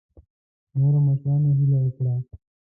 [0.79, 2.13] نورو مشرانو هیله وکړه.